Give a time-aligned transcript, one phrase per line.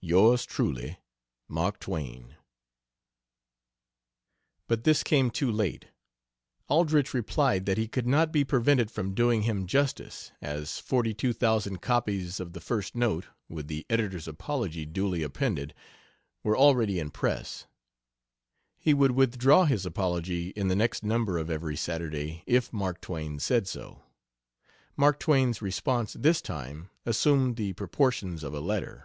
[0.00, 0.46] Yrs.
[0.46, 0.96] Truly
[1.48, 2.36] MARK TWAIN.
[4.68, 5.86] But this came too late.
[6.68, 11.32] Aldrich replied that he could not be prevented from doing him justice, as forty two
[11.32, 15.74] thousand copies of the first note, with the editor's apology duly appended,
[16.44, 17.66] were already in press.
[18.78, 23.40] He would withdraw his apology in the next number of Every Saturday, if Mark Twain
[23.40, 24.04] said so.
[24.96, 29.04] Mark Twain's response this time assumed the proportions of a letter.